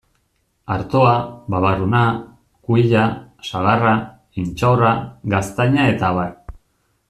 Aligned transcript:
Artoa, 0.75 1.11
babarruna, 1.55 2.01
kuia, 2.69 3.03
sagarra, 3.51 3.93
intxaurra, 4.45 4.95
gaztaina 5.37 5.89
eta 5.95 6.13
abar. 6.13 6.31